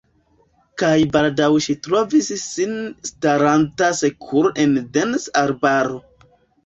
[0.81, 2.73] Kaj baldaŭ ŝi trovis sin
[3.11, 6.01] staranta sekure en densa arbaro.